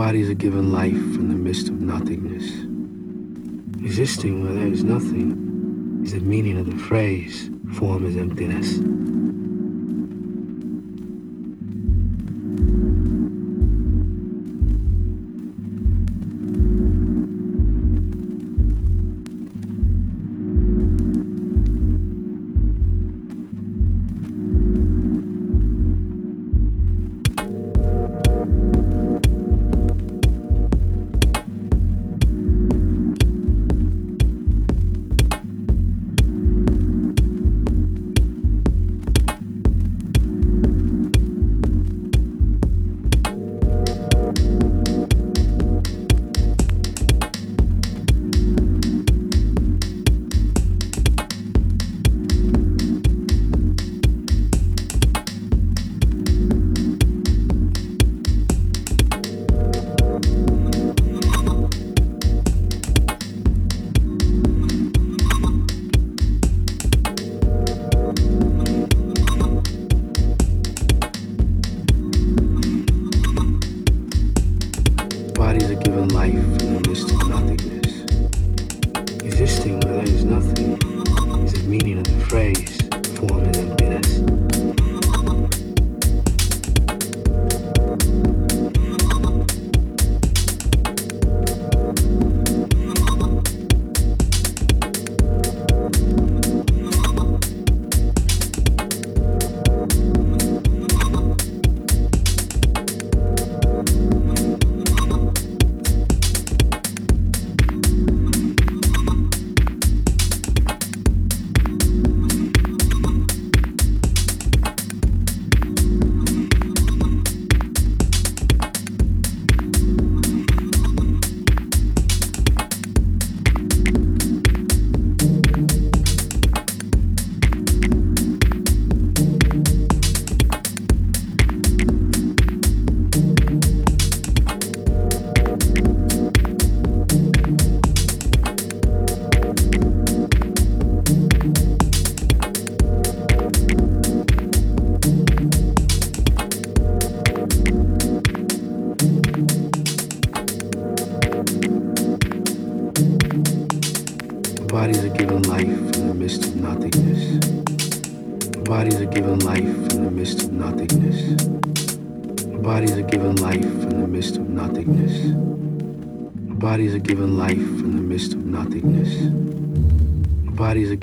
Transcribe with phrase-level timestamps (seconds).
[0.00, 2.46] bodies are given life in the midst of nothingness.
[3.84, 8.78] Existing where there is nothing is the meaning of the phrase, form is emptiness.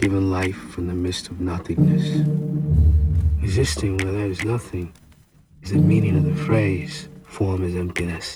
[0.07, 2.25] Given life from the midst of nothingness.
[3.43, 4.93] Existing where there is nothing
[5.61, 8.33] is the meaning of the phrase, form is emptiness.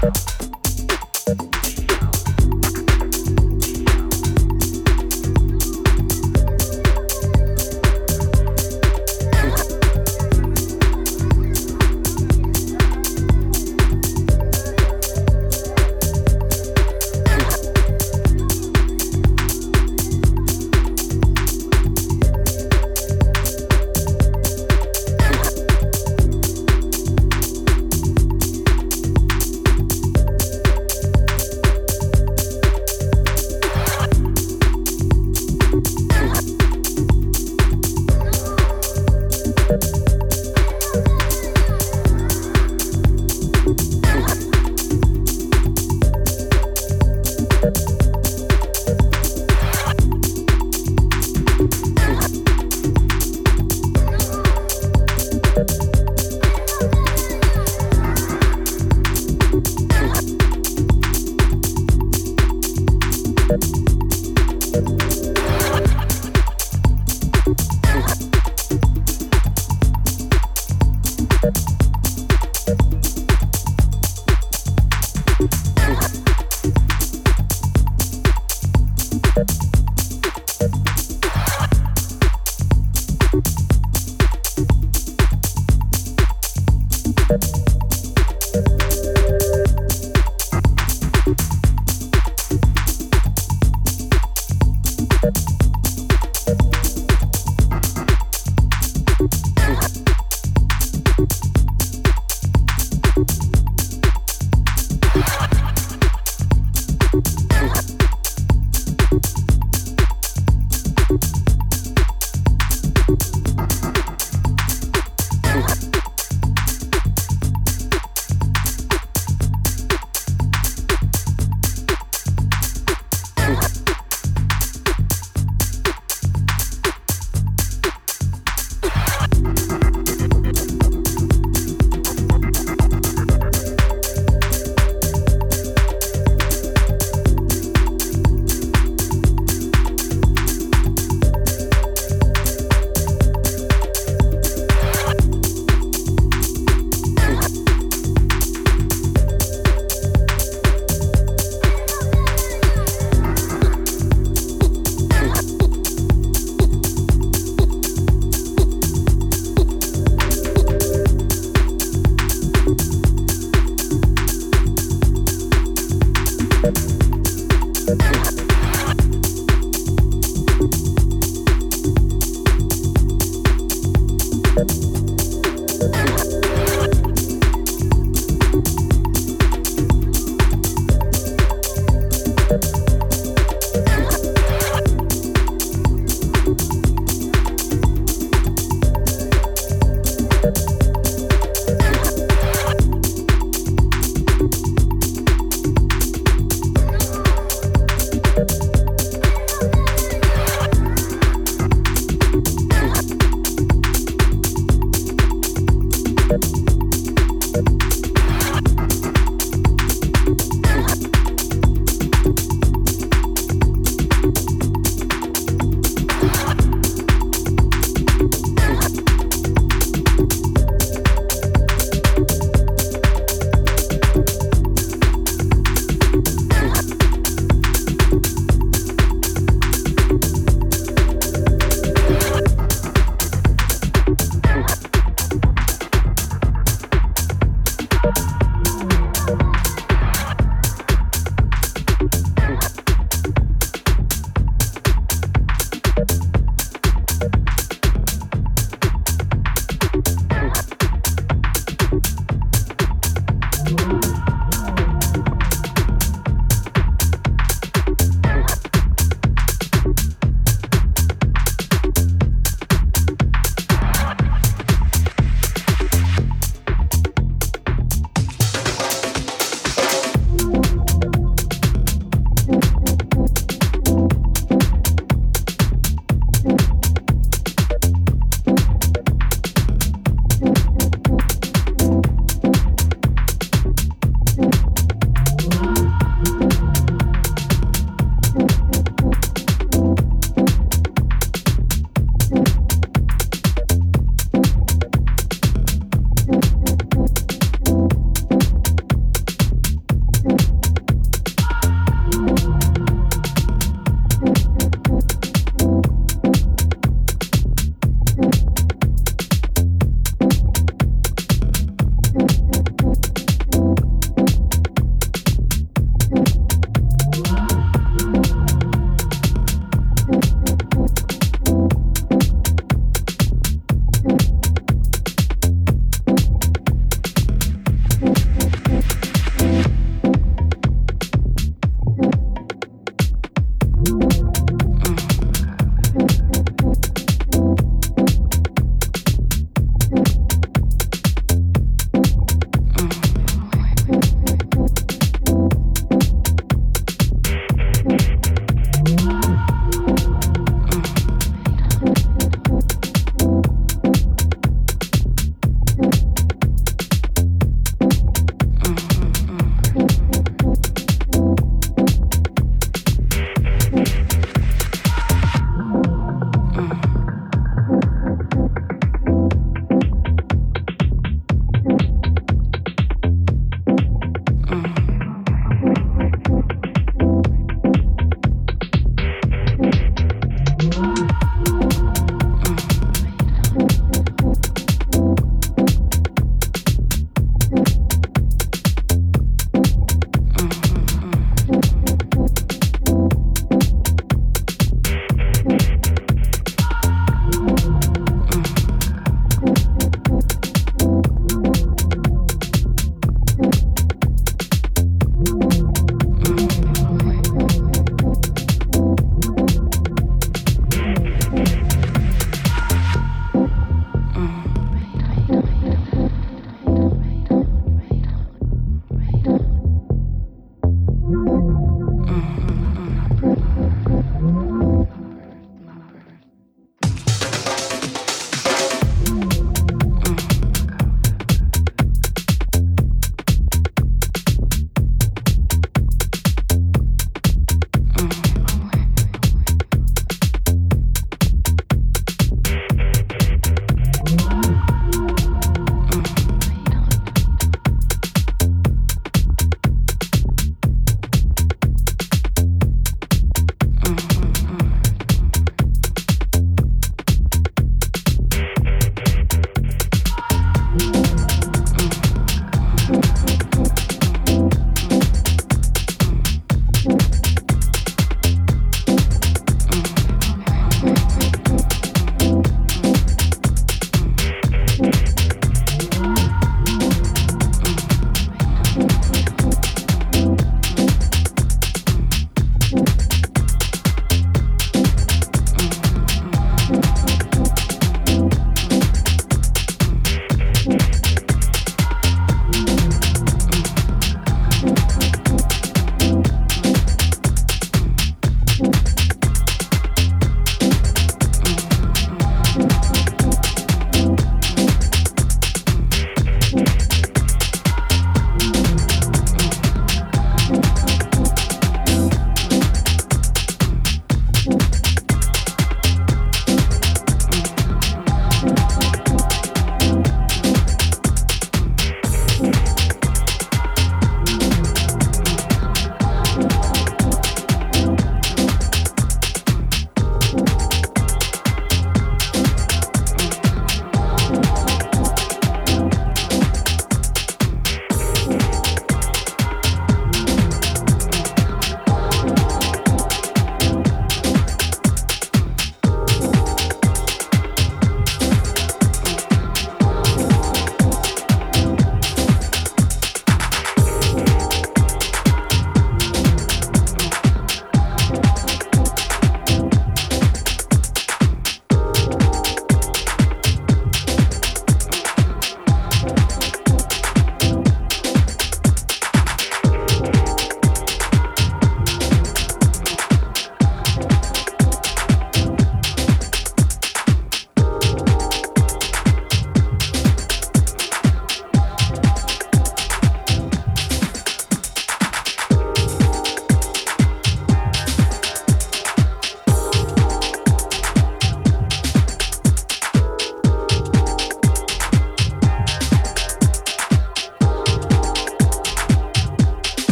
[0.00, 0.39] Bye.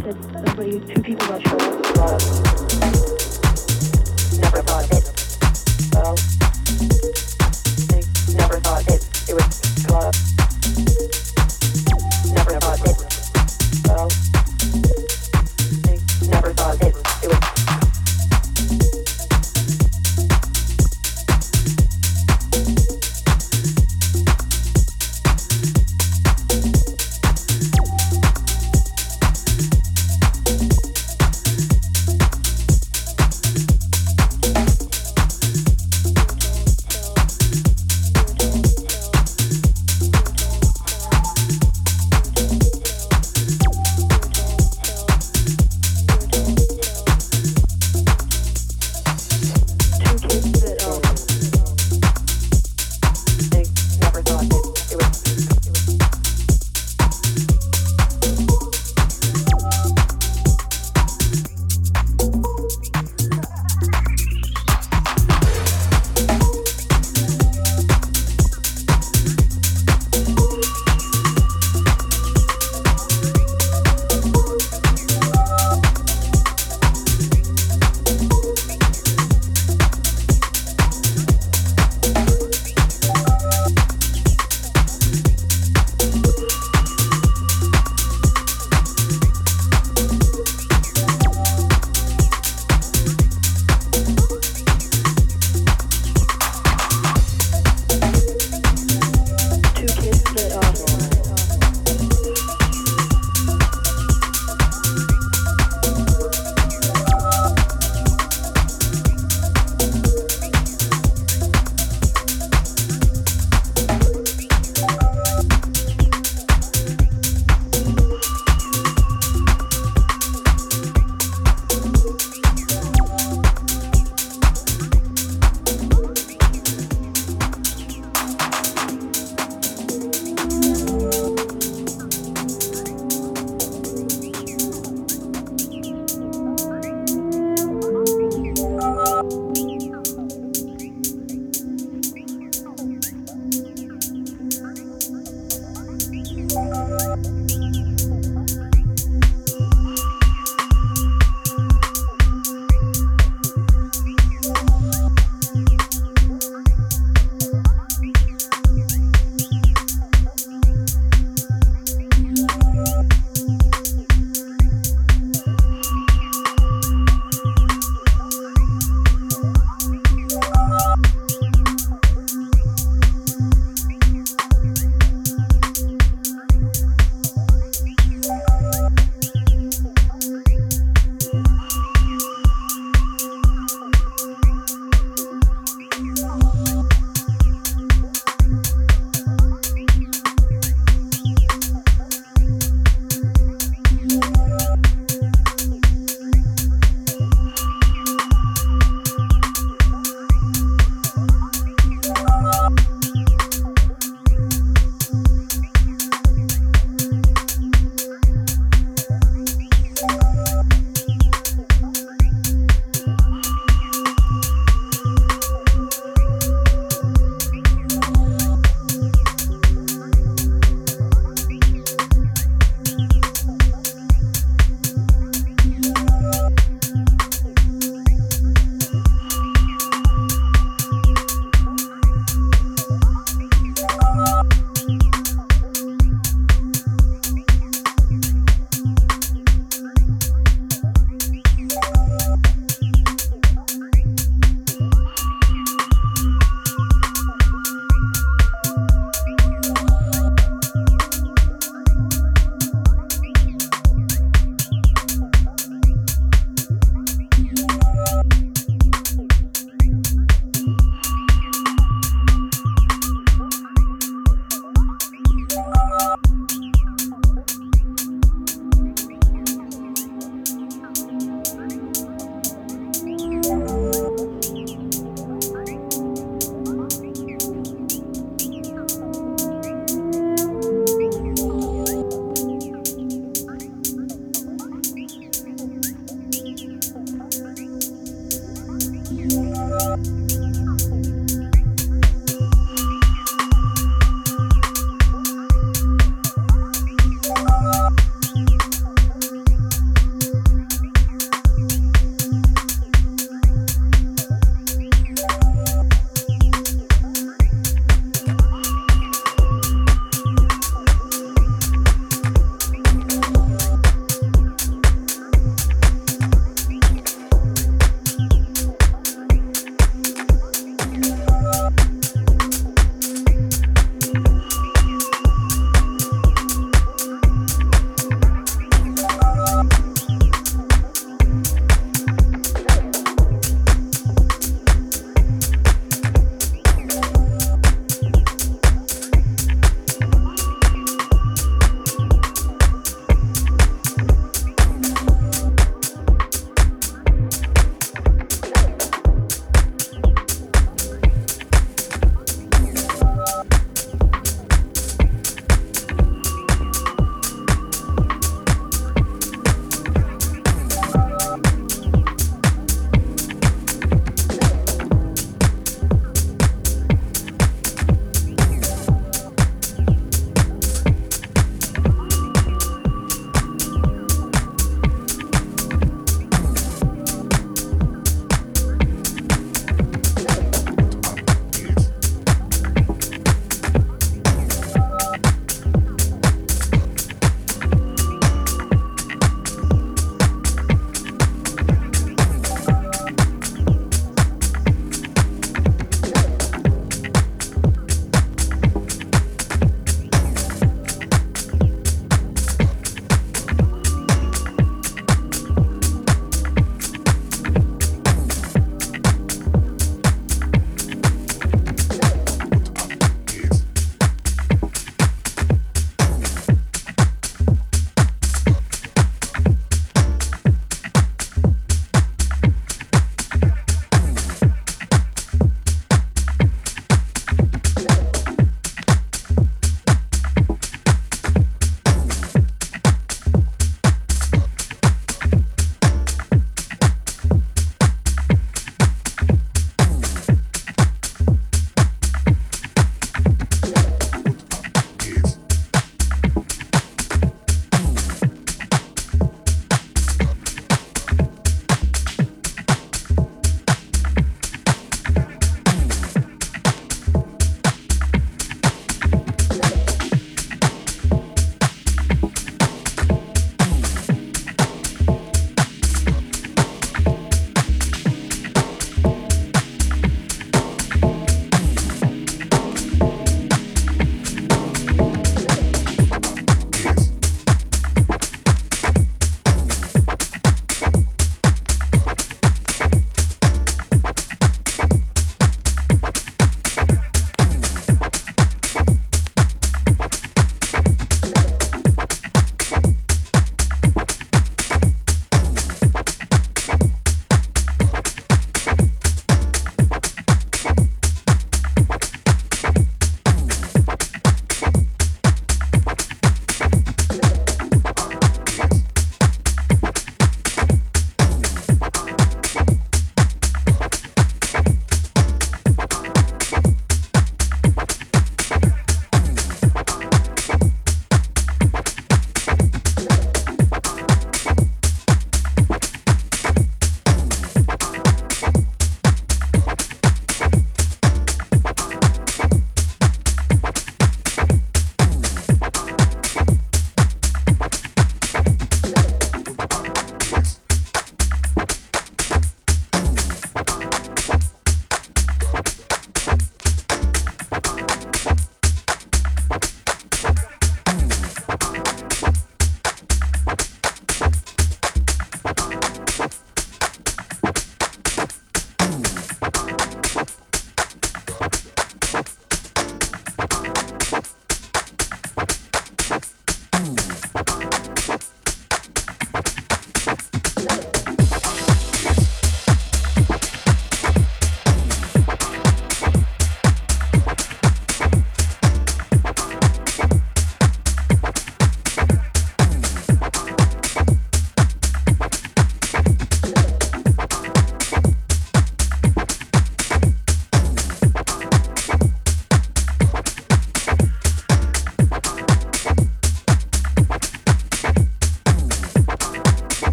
[0.00, 2.20] said, were you two people that showed up?
[4.40, 4.97] Never thought